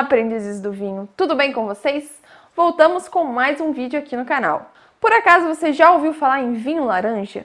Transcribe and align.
Aprendizes 0.00 0.62
do 0.62 0.72
vinho, 0.72 1.06
tudo 1.14 1.36
bem 1.36 1.52
com 1.52 1.66
vocês? 1.66 2.22
Voltamos 2.56 3.06
com 3.06 3.22
mais 3.22 3.60
um 3.60 3.70
vídeo 3.70 3.98
aqui 3.98 4.16
no 4.16 4.24
canal. 4.24 4.72
Por 4.98 5.12
acaso 5.12 5.46
você 5.46 5.74
já 5.74 5.92
ouviu 5.92 6.14
falar 6.14 6.40
em 6.40 6.54
vinho 6.54 6.86
laranja? 6.86 7.44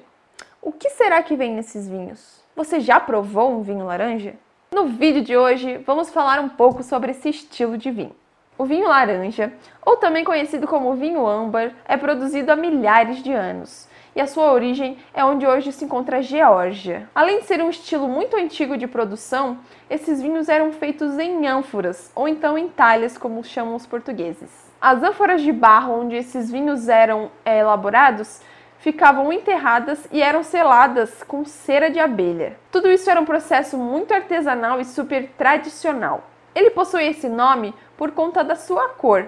O 0.62 0.72
que 0.72 0.90
será 0.92 1.22
que 1.22 1.36
vem 1.36 1.54
nesses 1.54 1.86
vinhos? 1.86 2.42
Você 2.56 2.80
já 2.80 2.98
provou 2.98 3.52
um 3.52 3.62
vinho 3.62 3.86
laranja? 3.86 4.36
No 4.74 4.88
vídeo 4.88 5.22
de 5.22 5.36
hoje 5.36 5.80
vamos 5.80 6.10
falar 6.10 6.40
um 6.40 6.48
pouco 6.48 6.82
sobre 6.82 7.12
esse 7.12 7.28
estilo 7.28 7.78
de 7.78 7.92
vinho. 7.92 8.16
O 8.58 8.64
vinho 8.64 8.88
laranja, 8.88 9.52
ou 9.86 9.98
também 9.98 10.24
conhecido 10.24 10.66
como 10.66 10.96
vinho 10.96 11.28
âmbar, 11.28 11.74
é 11.86 11.98
produzido 11.98 12.54
há 12.54 12.56
milhares 12.56 13.22
de 13.22 13.34
anos 13.34 13.86
e 14.16 14.22
a 14.22 14.28
sua 14.28 14.54
origem 14.54 14.98
é 15.14 15.26
onde 15.26 15.46
hoje 15.46 15.72
se 15.72 15.84
encontra 15.84 16.18
a 16.18 16.22
Geórgia. 16.22 17.10
Além 17.14 17.40
de 17.40 17.46
ser 17.46 17.62
um 17.62 17.70
estilo 17.70 18.08
muito 18.08 18.38
antigo 18.38 18.78
de 18.78 18.88
produção, 18.88 19.60
esses 19.90 20.22
vinhos 20.22 20.48
eram 20.48 20.72
feitos 20.72 21.20
em 21.20 21.46
ânforas 21.46 22.12
ou 22.16 22.28
então 22.28 22.58
em 22.58 22.70
talhas, 22.70 23.18
como 23.18 23.44
chamam 23.44 23.76
os 23.76 23.86
portugueses. 23.86 24.50
As 24.80 25.04
ânforas 25.04 25.42
de 25.42 25.52
barro 25.52 26.00
onde 26.00 26.16
esses 26.16 26.50
vinhos 26.50 26.88
eram 26.88 27.30
é, 27.44 27.60
elaborados 27.60 28.42
ficavam 28.78 29.34
enterradas 29.34 30.08
e 30.12 30.22
eram 30.22 30.44
seladas 30.44 31.24
com 31.24 31.44
cera 31.44 31.90
de 31.90 32.00
abelha. 32.00 32.58
Tudo 32.72 32.90
isso 32.90 33.10
era 33.10 33.20
um 33.20 33.26
processo 33.26 33.78
muito 33.78 34.14
artesanal 34.14 34.80
e 34.80 34.86
super 34.86 35.28
tradicional. 35.38 36.30
Ele 36.54 36.70
possui 36.70 37.04
esse 37.06 37.28
nome 37.28 37.74
por 37.98 38.12
conta 38.12 38.44
da 38.44 38.56
sua 38.56 38.90
cor, 38.90 39.28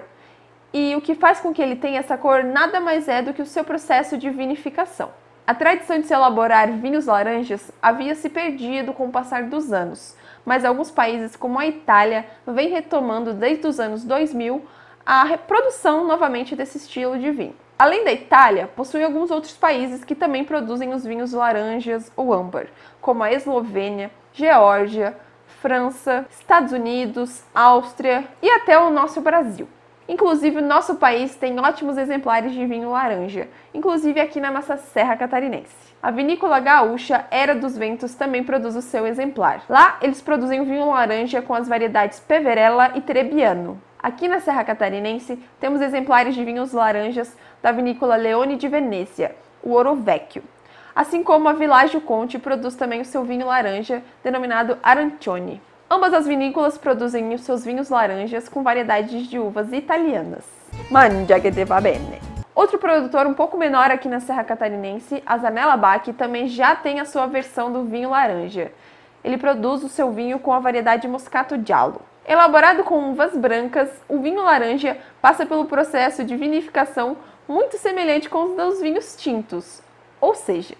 e 0.72 0.94
o 0.94 1.00
que 1.00 1.14
faz 1.14 1.40
com 1.40 1.52
que 1.52 1.62
ele 1.62 1.76
tenha 1.76 2.00
essa 2.00 2.16
cor 2.16 2.44
nada 2.44 2.80
mais 2.80 3.08
é 3.08 3.22
do 3.22 3.32
que 3.32 3.42
o 3.42 3.46
seu 3.46 3.64
processo 3.64 4.18
de 4.18 4.28
vinificação. 4.30 5.10
A 5.46 5.54
tradição 5.54 5.98
de 5.98 6.06
se 6.06 6.12
elaborar 6.12 6.70
vinhos 6.72 7.06
laranjas 7.06 7.70
havia 7.80 8.14
se 8.14 8.28
perdido 8.28 8.92
com 8.92 9.06
o 9.06 9.10
passar 9.10 9.44
dos 9.44 9.72
anos, 9.72 10.14
mas 10.44 10.64
alguns 10.64 10.90
países, 10.90 11.36
como 11.36 11.58
a 11.58 11.66
Itália, 11.66 12.26
vêm 12.46 12.68
retomando 12.68 13.32
desde 13.32 13.66
os 13.66 13.80
anos 13.80 14.04
2000 14.04 14.62
a 15.06 15.24
reprodução 15.24 16.06
novamente 16.06 16.54
desse 16.54 16.76
estilo 16.76 17.18
de 17.18 17.30
vinho. 17.30 17.56
Além 17.78 18.04
da 18.04 18.12
Itália, 18.12 18.66
possui 18.66 19.02
alguns 19.02 19.30
outros 19.30 19.56
países 19.56 20.04
que 20.04 20.14
também 20.14 20.44
produzem 20.44 20.92
os 20.92 21.04
vinhos 21.04 21.32
laranjas 21.32 22.12
ou 22.14 22.34
âmbar, 22.34 22.66
como 23.00 23.22
a 23.22 23.32
Eslovênia, 23.32 24.10
Geórgia, 24.34 25.16
França, 25.62 26.26
Estados 26.28 26.72
Unidos, 26.72 27.42
Áustria 27.54 28.24
e 28.42 28.50
até 28.50 28.78
o 28.78 28.90
nosso 28.90 29.22
Brasil. 29.22 29.66
Inclusive, 30.08 30.56
o 30.56 30.66
nosso 30.66 30.94
país 30.94 31.36
tem 31.36 31.60
ótimos 31.60 31.98
exemplares 31.98 32.52
de 32.52 32.64
vinho 32.64 32.90
laranja, 32.90 33.46
inclusive 33.74 34.18
aqui 34.18 34.40
na 34.40 34.50
nossa 34.50 34.78
Serra 34.78 35.14
Catarinense. 35.16 35.76
A 36.02 36.10
vinícola 36.10 36.58
gaúcha 36.60 37.26
Era 37.30 37.54
dos 37.54 37.76
Ventos 37.76 38.14
também 38.14 38.42
produz 38.42 38.74
o 38.74 38.80
seu 38.80 39.06
exemplar. 39.06 39.64
Lá, 39.68 39.98
eles 40.00 40.22
produzem 40.22 40.62
o 40.62 40.64
vinho 40.64 40.88
laranja 40.88 41.42
com 41.42 41.52
as 41.52 41.68
variedades 41.68 42.20
Peverella 42.20 42.92
e 42.94 43.02
Trebbiano. 43.02 43.78
Aqui 44.02 44.28
na 44.28 44.40
Serra 44.40 44.64
Catarinense, 44.64 45.38
temos 45.60 45.82
exemplares 45.82 46.34
de 46.34 46.42
vinhos 46.42 46.72
laranjas 46.72 47.36
da 47.60 47.70
vinícola 47.70 48.16
Leone 48.16 48.56
de 48.56 48.66
Venezia, 48.66 49.36
o 49.62 49.72
Ouro 49.72 49.94
Vecchio. 49.94 50.42
Assim 50.96 51.22
como 51.22 51.48
a 51.48 51.52
Village 51.52 52.00
Conte 52.00 52.38
produz 52.38 52.74
também 52.76 53.02
o 53.02 53.04
seu 53.04 53.24
vinho 53.24 53.46
laranja, 53.46 54.02
denominado 54.24 54.78
Arancione. 54.82 55.60
Ambas 55.90 56.12
as 56.12 56.26
vinícolas 56.26 56.76
produzem 56.76 57.32
os 57.32 57.40
seus 57.40 57.64
vinhos 57.64 57.88
laranjas 57.88 58.46
com 58.46 58.62
variedades 58.62 59.26
de 59.26 59.38
uvas 59.38 59.72
italianas. 59.72 60.44
Mangia 60.90 61.40
che 61.40 61.50
te 61.50 61.64
va 61.64 61.80
bene! 61.80 62.20
Outro 62.54 62.78
produtor 62.78 63.26
um 63.26 63.32
pouco 63.32 63.56
menor 63.56 63.90
aqui 63.90 64.06
na 64.06 64.20
Serra 64.20 64.44
Catarinense, 64.44 65.22
a 65.24 65.38
Zanella 65.38 65.78
Bach, 65.78 66.06
também 66.12 66.46
já 66.46 66.76
tem 66.76 67.00
a 67.00 67.06
sua 67.06 67.26
versão 67.26 67.72
do 67.72 67.84
vinho 67.84 68.10
laranja. 68.10 68.70
Ele 69.24 69.38
produz 69.38 69.82
o 69.82 69.88
seu 69.88 70.12
vinho 70.12 70.38
com 70.38 70.52
a 70.52 70.60
variedade 70.60 71.08
Moscato 71.08 71.58
Giallo. 71.64 72.02
Elaborado 72.26 72.84
com 72.84 73.10
uvas 73.10 73.34
brancas, 73.34 73.88
o 74.06 74.18
vinho 74.18 74.42
laranja 74.42 74.98
passa 75.22 75.46
pelo 75.46 75.64
processo 75.64 76.22
de 76.22 76.36
vinificação 76.36 77.16
muito 77.48 77.78
semelhante 77.78 78.28
com 78.28 78.44
os 78.44 78.56
dos 78.56 78.82
vinhos 78.82 79.16
tintos, 79.16 79.82
ou 80.20 80.34
seja, 80.34 80.74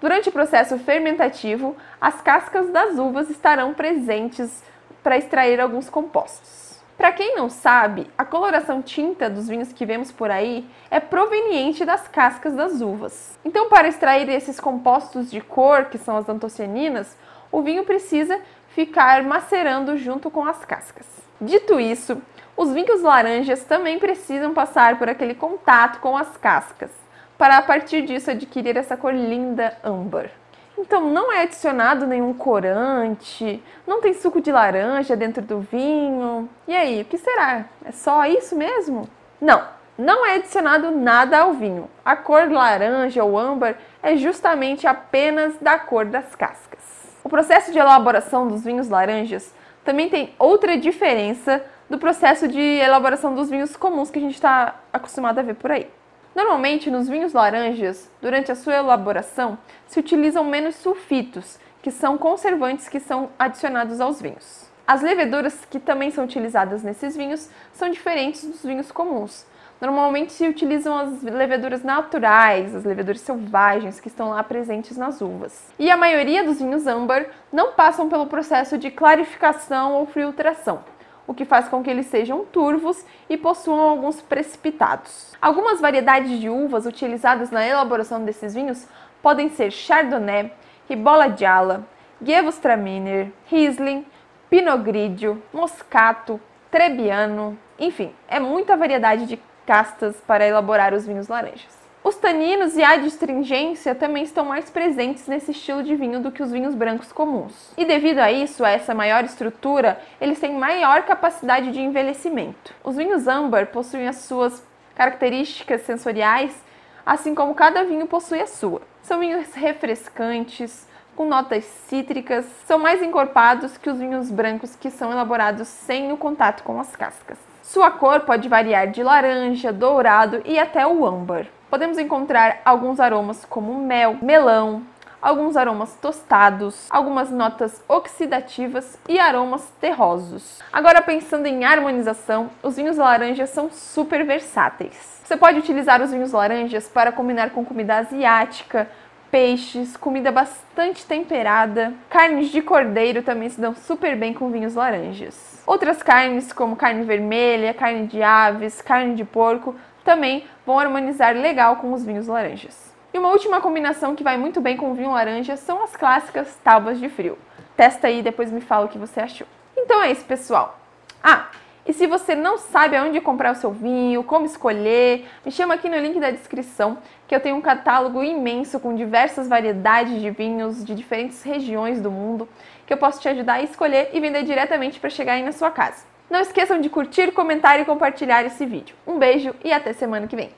Durante 0.00 0.28
o 0.28 0.32
processo 0.32 0.78
fermentativo, 0.78 1.76
as 2.00 2.20
cascas 2.20 2.70
das 2.70 2.98
uvas 2.98 3.28
estarão 3.30 3.74
presentes 3.74 4.62
para 5.02 5.18
extrair 5.18 5.60
alguns 5.60 5.90
compostos. 5.90 6.78
Para 6.96 7.12
quem 7.12 7.34
não 7.34 7.48
sabe, 7.48 8.08
a 8.16 8.24
coloração 8.24 8.80
tinta 8.80 9.28
dos 9.28 9.48
vinhos 9.48 9.72
que 9.72 9.84
vemos 9.84 10.12
por 10.12 10.30
aí 10.30 10.68
é 10.90 11.00
proveniente 11.00 11.84
das 11.84 12.06
cascas 12.06 12.54
das 12.54 12.80
uvas. 12.80 13.36
Então, 13.44 13.68
para 13.68 13.88
extrair 13.88 14.28
esses 14.28 14.60
compostos 14.60 15.30
de 15.30 15.40
cor, 15.40 15.86
que 15.86 15.98
são 15.98 16.16
as 16.16 16.28
antocianinas, 16.28 17.16
o 17.50 17.62
vinho 17.62 17.84
precisa 17.84 18.40
ficar 18.68 19.24
macerando 19.24 19.96
junto 19.96 20.30
com 20.30 20.44
as 20.44 20.64
cascas. 20.64 21.06
Dito 21.40 21.80
isso, 21.80 22.20
os 22.56 22.72
vinhos 22.72 23.02
laranjas 23.02 23.64
também 23.64 23.98
precisam 23.98 24.54
passar 24.54 24.96
por 24.98 25.08
aquele 25.08 25.34
contato 25.34 26.00
com 26.00 26.16
as 26.16 26.36
cascas 26.36 27.07
para 27.38 27.56
a 27.56 27.62
partir 27.62 28.02
disso 28.02 28.30
adquirir 28.30 28.76
essa 28.76 28.96
cor 28.96 29.14
linda 29.14 29.78
âmbar. 29.82 30.30
Então 30.76 31.08
não 31.08 31.32
é 31.32 31.42
adicionado 31.42 32.06
nenhum 32.06 32.34
corante, 32.34 33.62
não 33.86 34.00
tem 34.00 34.12
suco 34.12 34.40
de 34.40 34.52
laranja 34.52 35.16
dentro 35.16 35.42
do 35.42 35.60
vinho. 35.60 36.48
E 36.66 36.74
aí, 36.74 37.02
o 37.02 37.04
que 37.04 37.16
será? 37.16 37.64
É 37.84 37.92
só 37.92 38.26
isso 38.26 38.54
mesmo? 38.54 39.08
Não, 39.40 39.62
não 39.96 40.26
é 40.26 40.34
adicionado 40.34 40.90
nada 40.90 41.38
ao 41.38 41.54
vinho. 41.54 41.88
A 42.04 42.16
cor 42.16 42.50
laranja 42.50 43.24
ou 43.24 43.38
âmbar 43.38 43.76
é 44.02 44.16
justamente 44.16 44.86
apenas 44.86 45.56
da 45.60 45.78
cor 45.78 46.04
das 46.04 46.34
cascas. 46.34 46.78
O 47.24 47.28
processo 47.28 47.72
de 47.72 47.78
elaboração 47.78 48.46
dos 48.46 48.64
vinhos 48.64 48.88
laranjas 48.88 49.52
também 49.84 50.08
tem 50.08 50.34
outra 50.38 50.78
diferença 50.78 51.64
do 51.90 51.98
processo 51.98 52.46
de 52.46 52.60
elaboração 52.60 53.34
dos 53.34 53.50
vinhos 53.50 53.76
comuns 53.76 54.10
que 54.10 54.18
a 54.18 54.22
gente 54.22 54.34
está 54.34 54.76
acostumado 54.92 55.38
a 55.38 55.42
ver 55.42 55.54
por 55.54 55.72
aí. 55.72 55.90
Normalmente, 56.38 56.88
nos 56.88 57.08
vinhos 57.08 57.32
laranjas, 57.32 58.08
durante 58.22 58.52
a 58.52 58.54
sua 58.54 58.76
elaboração, 58.76 59.58
se 59.88 59.98
utilizam 59.98 60.44
menos 60.44 60.76
sulfitos, 60.76 61.58
que 61.82 61.90
são 61.90 62.16
conservantes 62.16 62.88
que 62.88 63.00
são 63.00 63.30
adicionados 63.36 64.00
aos 64.00 64.22
vinhos. 64.22 64.70
As 64.86 65.02
leveduras 65.02 65.64
que 65.68 65.80
também 65.80 66.12
são 66.12 66.22
utilizadas 66.22 66.84
nesses 66.84 67.16
vinhos 67.16 67.50
são 67.72 67.90
diferentes 67.90 68.46
dos 68.46 68.62
vinhos 68.62 68.92
comuns. 68.92 69.44
Normalmente 69.80 70.32
se 70.32 70.46
utilizam 70.46 70.96
as 70.96 71.24
leveduras 71.24 71.82
naturais, 71.82 72.72
as 72.72 72.84
leveduras 72.84 73.20
selvagens 73.22 73.98
que 73.98 74.06
estão 74.06 74.30
lá 74.30 74.40
presentes 74.44 74.96
nas 74.96 75.20
uvas. 75.20 75.72
E 75.76 75.90
a 75.90 75.96
maioria 75.96 76.44
dos 76.44 76.60
vinhos 76.60 76.86
âmbar 76.86 77.26
não 77.52 77.72
passam 77.72 78.08
pelo 78.08 78.28
processo 78.28 78.78
de 78.78 78.92
clarificação 78.92 79.94
ou 79.94 80.06
filtração 80.06 80.84
o 81.28 81.34
que 81.34 81.44
faz 81.44 81.68
com 81.68 81.82
que 81.82 81.90
eles 81.90 82.06
sejam 82.06 82.44
turvos 82.46 83.04
e 83.28 83.36
possuam 83.36 83.78
alguns 83.78 84.20
precipitados. 84.22 85.36
Algumas 85.40 85.78
variedades 85.78 86.40
de 86.40 86.48
uvas 86.48 86.86
utilizadas 86.86 87.50
na 87.50 87.64
elaboração 87.64 88.24
desses 88.24 88.54
vinhos 88.54 88.88
podem 89.22 89.50
ser 89.50 89.70
Chardonnay, 89.70 90.50
Ribolla 90.88 91.36
Gialla, 91.36 91.86
Gewürztraminer, 92.20 93.30
Riesling, 93.46 94.06
Pinot 94.48 94.82
Grigio, 94.82 95.42
Moscato, 95.52 96.40
Trebbiano, 96.70 97.58
enfim, 97.78 98.12
é 98.26 98.40
muita 98.40 98.76
variedade 98.76 99.26
de 99.26 99.38
castas 99.66 100.16
para 100.26 100.46
elaborar 100.46 100.94
os 100.94 101.06
vinhos 101.06 101.28
laranjas. 101.28 101.77
Os 102.08 102.16
taninos 102.16 102.74
e 102.74 102.82
a 102.82 102.92
adstringência 102.92 103.94
também 103.94 104.22
estão 104.22 104.42
mais 104.42 104.70
presentes 104.70 105.26
nesse 105.26 105.50
estilo 105.50 105.82
de 105.82 105.94
vinho 105.94 106.20
do 106.20 106.32
que 106.32 106.42
os 106.42 106.50
vinhos 106.50 106.74
brancos 106.74 107.12
comuns. 107.12 107.70
E 107.76 107.84
devido 107.84 108.20
a 108.20 108.32
isso, 108.32 108.64
a 108.64 108.70
essa 108.70 108.94
maior 108.94 109.24
estrutura, 109.24 110.00
eles 110.18 110.40
têm 110.40 110.54
maior 110.54 111.02
capacidade 111.02 111.70
de 111.70 111.82
envelhecimento. 111.82 112.72
Os 112.82 112.96
vinhos 112.96 113.28
âmbar 113.28 113.66
possuem 113.66 114.08
as 114.08 114.16
suas 114.20 114.66
características 114.94 115.82
sensoriais, 115.82 116.56
assim 117.04 117.34
como 117.34 117.54
cada 117.54 117.84
vinho 117.84 118.06
possui 118.06 118.40
a 118.40 118.46
sua. 118.46 118.80
São 119.02 119.20
vinhos 119.20 119.52
refrescantes, 119.52 120.88
com 121.18 121.26
notas 121.26 121.64
cítricas, 121.88 122.46
são 122.64 122.78
mais 122.78 123.02
encorpados 123.02 123.76
que 123.76 123.90
os 123.90 123.98
vinhos 123.98 124.30
brancos 124.30 124.76
que 124.76 124.88
são 124.88 125.10
elaborados 125.10 125.66
sem 125.66 126.12
o 126.12 126.16
contato 126.16 126.62
com 126.62 126.78
as 126.78 126.94
cascas. 126.94 127.36
Sua 127.60 127.90
cor 127.90 128.20
pode 128.20 128.48
variar 128.48 128.86
de 128.86 129.02
laranja, 129.02 129.72
dourado 129.72 130.40
e 130.44 130.56
até 130.60 130.86
o 130.86 131.04
âmbar 131.04 131.46
podemos 131.70 131.98
encontrar 131.98 132.60
alguns 132.64 132.98
aromas 132.98 133.44
como 133.44 133.74
mel, 133.74 134.16
melão, 134.22 134.82
alguns 135.20 135.56
aromas 135.56 135.94
tostados, 136.00 136.86
algumas 136.90 137.30
notas 137.30 137.82
oxidativas 137.88 138.98
e 139.08 139.18
aromas 139.18 139.68
terrosos. 139.80 140.60
Agora 140.72 141.02
pensando 141.02 141.46
em 141.46 141.64
harmonização, 141.64 142.50
os 142.62 142.76
vinhos 142.76 142.96
laranjas 142.96 143.50
são 143.50 143.70
super 143.70 144.24
versáteis. 144.24 145.18
Você 145.24 145.36
pode 145.36 145.58
utilizar 145.58 146.00
os 146.00 146.10
vinhos 146.10 146.32
laranjas 146.32 146.88
para 146.88 147.12
combinar 147.12 147.50
com 147.50 147.64
comida 147.64 147.96
asiática, 147.96 148.88
peixes, 149.30 149.96
comida 149.96 150.32
bastante 150.32 151.04
temperada. 151.06 151.92
Carnes 152.08 152.48
de 152.50 152.60
cordeiro 152.60 153.22
também 153.22 153.48
se 153.48 153.60
dão 153.60 153.74
super 153.74 154.16
bem 154.16 154.34
com 154.34 154.50
vinhos 154.50 154.74
laranjas. 154.74 155.62
Outras 155.66 156.02
carnes, 156.02 156.52
como 156.52 156.76
carne 156.76 157.04
vermelha, 157.04 157.74
carne 157.74 158.06
de 158.06 158.22
aves, 158.22 158.80
carne 158.80 159.14
de 159.14 159.24
porco, 159.24 159.74
também 160.04 160.46
vão 160.64 160.78
harmonizar 160.78 161.34
legal 161.34 161.76
com 161.76 161.92
os 161.92 162.04
vinhos 162.04 162.26
laranjas. 162.26 162.92
E 163.12 163.18
uma 163.18 163.30
última 163.30 163.60
combinação 163.60 164.14
que 164.14 164.24
vai 164.24 164.36
muito 164.36 164.60
bem 164.60 164.76
com 164.76 164.90
o 164.90 164.94
vinho 164.94 165.12
laranja 165.12 165.56
são 165.56 165.82
as 165.82 165.96
clássicas 165.96 166.56
tábuas 166.62 166.98
de 166.98 167.08
frio. 167.08 167.38
Testa 167.76 168.08
aí 168.08 168.20
e 168.20 168.22
depois 168.22 168.50
me 168.50 168.60
fala 168.60 168.86
o 168.86 168.88
que 168.88 168.98
você 168.98 169.20
achou. 169.20 169.46
Então 169.76 170.02
é 170.02 170.10
isso, 170.10 170.24
pessoal. 170.24 170.78
Ah, 171.22 171.48
E 171.88 171.92
se 171.94 172.06
você 172.06 172.34
não 172.34 172.58
sabe 172.58 172.96
aonde 172.96 173.18
comprar 173.18 173.52
o 173.52 173.54
seu 173.54 173.70
vinho, 173.70 174.22
como 174.22 174.44
escolher, 174.44 175.26
me 175.42 175.50
chama 175.50 175.72
aqui 175.72 175.88
no 175.88 175.96
link 175.96 176.20
da 176.20 176.30
descrição, 176.30 176.98
que 177.26 177.34
eu 177.34 177.40
tenho 177.40 177.56
um 177.56 177.62
catálogo 177.62 178.22
imenso 178.22 178.78
com 178.78 178.94
diversas 178.94 179.48
variedades 179.48 180.20
de 180.20 180.30
vinhos 180.30 180.84
de 180.84 180.94
diferentes 180.94 181.42
regiões 181.42 181.98
do 181.98 182.10
mundo, 182.10 182.46
que 182.86 182.92
eu 182.92 182.98
posso 182.98 183.22
te 183.22 183.28
ajudar 183.30 183.54
a 183.54 183.62
escolher 183.62 184.10
e 184.12 184.20
vender 184.20 184.42
diretamente 184.42 185.00
para 185.00 185.08
chegar 185.08 185.32
aí 185.32 185.42
na 185.42 185.52
sua 185.52 185.70
casa. 185.70 186.04
Não 186.28 186.40
esqueçam 186.40 186.78
de 186.78 186.90
curtir, 186.90 187.32
comentar 187.32 187.80
e 187.80 187.86
compartilhar 187.86 188.44
esse 188.44 188.66
vídeo. 188.66 188.94
Um 189.06 189.18
beijo 189.18 189.54
e 189.64 189.72
até 189.72 189.94
semana 189.94 190.26
que 190.26 190.36
vem. 190.36 190.50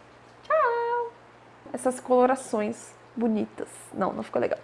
Tchau! 0.42 1.12
Essas 1.72 2.00
colorações 2.00 2.92
bonitas. 3.14 3.68
Não, 3.94 4.12
não 4.12 4.24
ficou 4.24 4.42
legal. 4.42 4.58